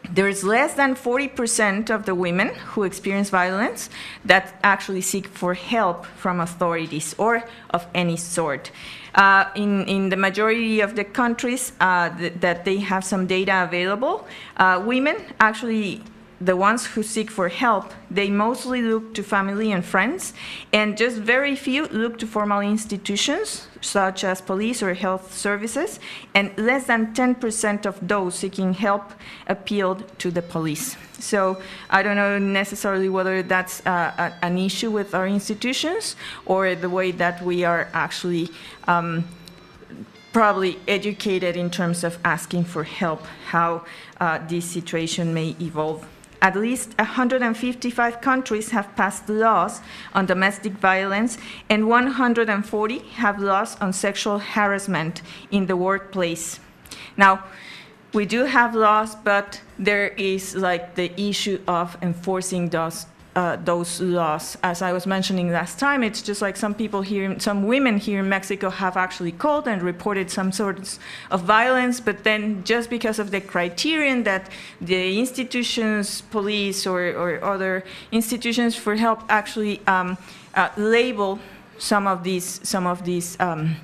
[0.10, 3.90] there's less than 40% of the women who experience violence
[4.24, 8.72] that actually seek for help from authorities or of any sort.
[9.16, 13.64] Uh, in, in the majority of the countries uh, th that they have some data
[13.64, 14.28] available,
[14.58, 16.04] uh, women actually
[16.40, 20.34] the ones who seek for help, they mostly look to family and friends,
[20.72, 26.00] and just very few look to formal institutions, such as police or health services,
[26.36, 29.14] and less than 10% of those seeking help
[29.48, 30.96] appealed to the police.
[31.20, 31.60] So
[31.90, 36.16] I don't know necessarily whether that's uh, a, an issue with our institutions
[36.46, 38.50] or the way that we are actually
[38.88, 39.28] um,
[40.32, 43.84] probably educated in terms of asking for help, how
[44.20, 46.08] uh, this situation may evolve.
[46.42, 49.82] At least 155 countries have passed laws
[50.14, 51.38] on domestic violence,
[51.70, 55.22] and 140 have laws on sexual harassment
[55.52, 56.60] in the workplace.
[57.16, 57.44] Now,
[58.14, 63.06] we do have laws, but there is like the issue of enforcing those
[63.38, 64.58] uh, those laws.
[64.64, 68.22] As I was mentioning last time, it's just like some people here, some women here
[68.22, 70.98] in Mexico have actually called and reported some sorts
[71.30, 74.50] of violence, but then just because of the criterion that
[74.82, 80.18] the institutions, police or, or other institutions for help actually um,
[80.56, 81.40] uh, label
[81.78, 83.76] some of these, some of these um,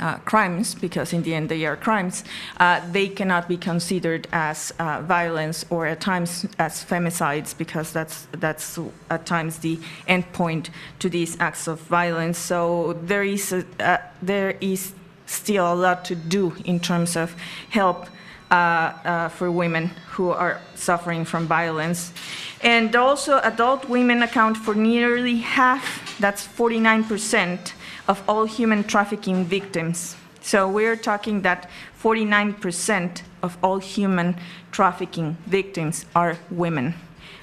[0.00, 2.24] uh, crimes, because in the end they are crimes,
[2.58, 8.26] uh, they cannot be considered as uh, violence or at times as femicides, because that's,
[8.32, 8.78] that's
[9.10, 9.78] at times the
[10.08, 12.38] endpoint to these acts of violence.
[12.38, 14.92] So there is, a, uh, there is
[15.26, 17.34] still a lot to do in terms of
[17.70, 18.06] help
[18.50, 22.12] uh, uh, for women who are suffering from violence.
[22.60, 27.72] And also, adult women account for nearly half, that's 49 percent,
[28.08, 30.16] of all human trafficking victims.
[30.40, 31.70] So we're talking that
[32.02, 34.36] 49% of all human
[34.72, 36.94] trafficking victims are women,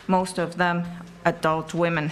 [0.08, 0.86] most of them
[1.26, 2.12] adult women.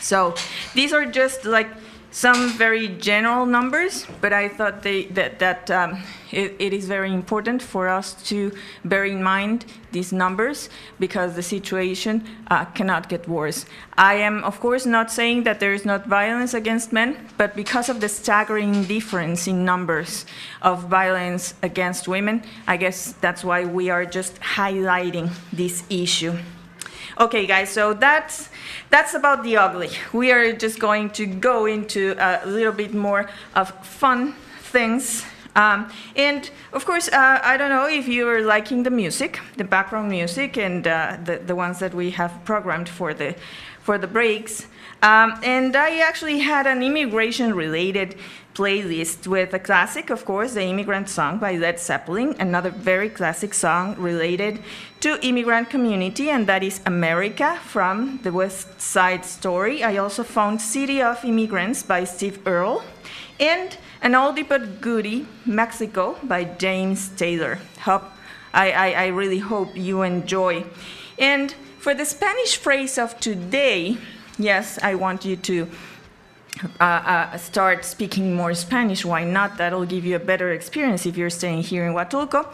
[0.00, 0.34] So
[0.74, 1.68] these are just like
[2.12, 7.12] some very general numbers, but I thought they, that, that um, it, it is very
[7.12, 8.52] important for us to
[8.84, 10.68] bear in mind these numbers
[11.00, 13.64] because the situation uh, cannot get worse.
[13.96, 17.88] I am, of course, not saying that there is not violence against men, but because
[17.88, 20.26] of the staggering difference in numbers
[20.60, 26.36] of violence against women, I guess that's why we are just highlighting this issue.
[27.20, 28.48] Okay, guys, so that's
[28.88, 29.90] that's about the ugly.
[30.12, 34.34] We are just going to go into a little bit more of fun
[34.72, 39.38] things Um, and of course, uh, I don't know if you are liking the music,
[39.58, 43.34] the background music, and uh, the, the ones that we have programmed for the,
[43.80, 44.66] for the breaks.
[45.02, 48.14] Um, and I actually had an immigration related
[48.54, 53.54] playlist with a classic, of course, the Immigrant Song by Led Zeppelin, another very classic
[53.54, 54.60] song related
[55.00, 59.82] to immigrant community, and that is America from the West Side Story.
[59.82, 62.82] I also found City of Immigrants by Steve Earle,
[63.40, 67.58] and an oldie but goodie, Mexico by James Taylor.
[67.80, 68.04] Hope,
[68.52, 70.64] I, I, I really hope you enjoy.
[71.18, 73.96] And for the Spanish phrase of today,
[74.38, 75.68] yes, I want you to
[76.80, 79.04] uh, uh, start speaking more Spanish.
[79.04, 79.56] Why not?
[79.56, 82.46] That'll give you a better experience if you're staying here in Huatulco.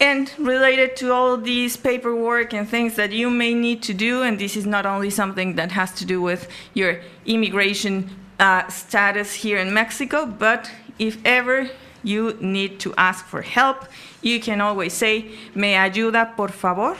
[0.00, 4.38] And related to all these paperwork and things that you may need to do, and
[4.38, 9.58] this is not only something that has to do with your immigration uh, status here
[9.58, 11.70] in Mexico, but if ever
[12.02, 13.86] you need to ask for help,
[14.20, 16.96] you can always say, Me ayuda, por favor.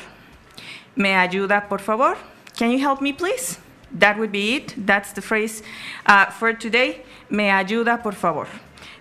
[0.95, 2.17] Me ayuda, por favor.
[2.57, 3.59] Can you help me, please?
[3.95, 4.75] That would be it.
[4.77, 5.63] That's the phrase
[6.07, 7.03] uh, for today.
[7.31, 8.49] Me ayuda, por favor.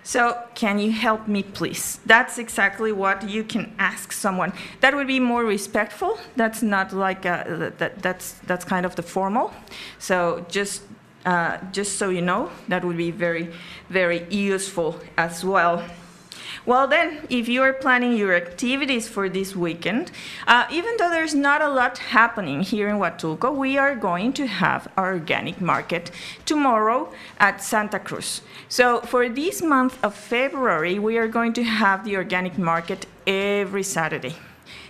[0.06, 1.98] So, can you help me, please?
[2.04, 4.52] That's exactly what you can ask someone.
[4.80, 6.18] That would be more respectful.
[6.36, 9.52] That's not like a, that, that's that's kind of the formal.
[9.98, 10.82] So just
[11.24, 13.48] uh, just so you know, that would be very
[13.88, 15.82] very useful as well.
[16.66, 20.10] Well, then, if you are planning your activities for this weekend,
[20.46, 24.46] uh, even though there's not a lot happening here in Huatulco, we are going to
[24.46, 26.10] have our organic market
[26.46, 28.40] tomorrow at Santa Cruz.
[28.70, 33.82] So, for this month of February, we are going to have the organic market every
[33.82, 34.34] Saturday.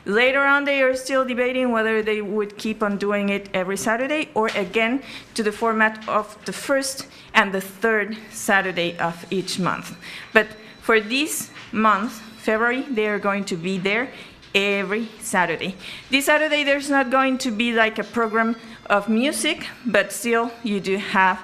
[0.04, 4.28] Later on, they are still debating whether they would keep on doing it every Saturday
[4.34, 5.02] or again
[5.34, 9.96] to the format of the first and the third Saturday of each month.
[10.32, 10.46] But
[10.80, 14.10] for this month, February, they are going to be there
[14.54, 15.74] every Saturday.
[16.10, 18.56] This Saturday, there's not going to be like a program
[18.86, 21.42] of music, but still, you do have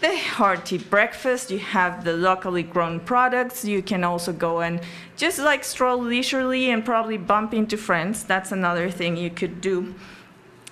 [0.00, 4.80] the hearty breakfast, you have the locally grown products, you can also go and
[5.16, 8.24] just like stroll leisurely and probably bump into friends.
[8.24, 9.94] That's another thing you could do.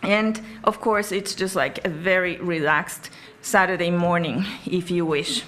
[0.02, 3.10] And of course, it's just like a very relaxed
[3.42, 5.44] Saturday morning if you wish.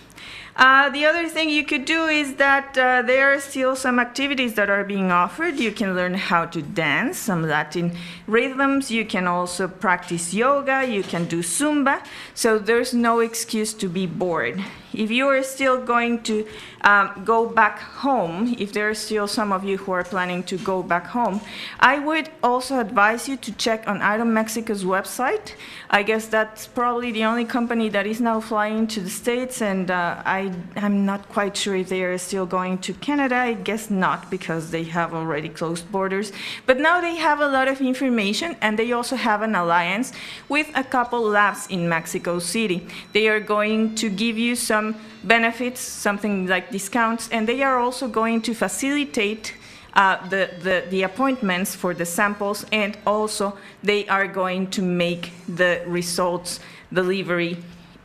[0.60, 4.56] Uh, the other thing you could do is that uh, there are still some activities
[4.56, 5.58] that are being offered.
[5.58, 7.96] You can learn how to dance, some Latin
[8.26, 8.90] rhythms.
[8.90, 10.86] You can also practice yoga.
[10.86, 12.04] You can do Zumba.
[12.34, 14.62] So there's no excuse to be bored.
[14.92, 16.46] If you are still going to
[16.82, 20.56] um, go back home, if there are still some of you who are planning to
[20.58, 21.40] go back home,
[21.78, 25.54] I would also advise you to check on Aeromexico's website.
[25.90, 29.90] I guess that's probably the only company that is now flying to the States, and
[29.90, 33.36] uh, I, I'm not quite sure if they are still going to Canada.
[33.36, 36.32] I guess not, because they have already closed borders.
[36.66, 40.12] But now they have a lot of information, and they also have an alliance
[40.48, 42.86] with a couple labs in Mexico City.
[43.12, 47.78] They are going to give you some some benefits, something like discounts, and they are
[47.78, 49.54] also going to facilitate
[49.94, 55.32] uh, the, the, the, appointments for the samples, and also they are going to make
[55.48, 56.60] the results
[56.92, 57.56] delivery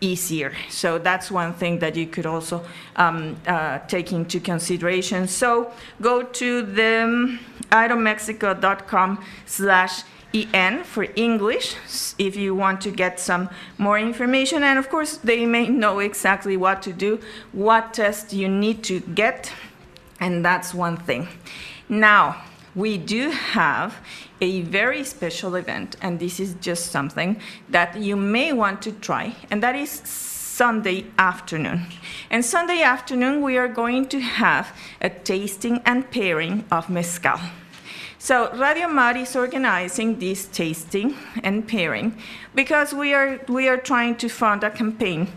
[0.01, 0.51] easier.
[0.69, 2.65] So that's one thing that you could also
[2.95, 5.27] um, uh, take into consideration.
[5.27, 5.71] So
[6.01, 7.37] go to the
[7.71, 10.03] aeromexico.com slash
[10.35, 11.75] EN for English
[12.17, 14.63] if you want to get some more information.
[14.63, 17.19] And of course, they may know exactly what to do,
[17.53, 19.51] what test you need to get,
[20.19, 21.27] and that's one thing.
[21.87, 22.43] Now,
[22.75, 23.95] we do have
[24.41, 29.33] a very special event, and this is just something that you may want to try,
[29.49, 31.85] and that is Sunday afternoon.
[32.29, 37.39] And Sunday afternoon, we are going to have a tasting and pairing of mezcal.
[38.25, 42.17] So Radio Mar is organizing this tasting and pairing
[42.55, 45.27] because we are, we are trying to fund a campaign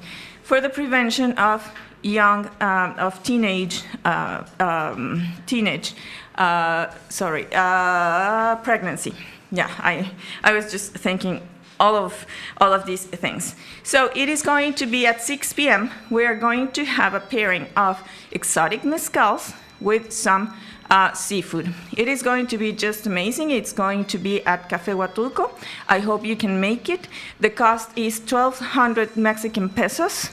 [0.43, 1.71] for the prevention of
[2.01, 5.93] young, um, of teenage, uh, um, teenage,
[6.37, 9.13] uh, sorry, uh, pregnancy.
[9.53, 10.11] Yeah, I,
[10.43, 11.47] I was just thinking
[11.79, 12.25] all of
[12.57, 13.55] all of these things.
[13.83, 15.91] So it is going to be at 6 p.m.
[16.09, 20.55] We are going to have a pairing of exotic mezcals with some
[20.91, 21.75] uh, seafood.
[21.97, 23.51] It is going to be just amazing.
[23.51, 25.51] It's going to be at Cafe Huatulco.
[25.89, 27.09] I hope you can make it.
[27.41, 30.31] The cost is 1,200 Mexican pesos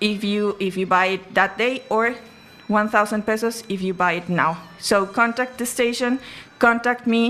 [0.00, 2.16] if you if you buy it that day, or
[2.68, 4.58] 1,000 pesos if you buy it now.
[4.78, 6.18] So contact the station,
[6.68, 7.22] contact me,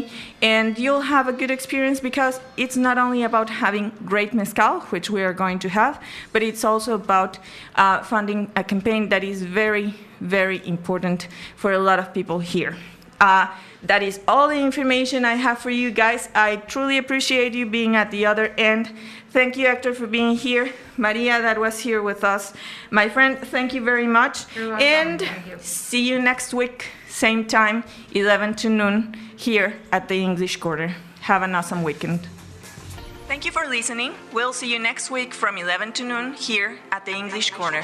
[0.42, 5.08] and you'll have a good experience because it's not only about having great mezcal, which
[5.08, 5.94] we are going to have,
[6.32, 7.38] but it's also about
[7.76, 12.76] uh, funding a campaign that is very, very important for a lot of people here.
[13.20, 13.46] Uh,
[13.84, 16.28] that is all the information I have for you guys.
[16.34, 18.90] I truly appreciate you being at the other end.
[19.30, 20.72] Thank you, Hector, for being here.
[20.96, 22.52] Maria, that was here with us.
[22.90, 24.36] My friend, thank you very much.
[24.58, 25.22] And
[25.60, 26.78] see you next week,
[27.12, 30.96] same time, 11 to noon, here at the English Corner.
[31.20, 32.26] Have an awesome weekend.
[33.28, 34.14] Thank you for listening.
[34.32, 37.82] We'll see you next week from 11 to noon here at the English Corner.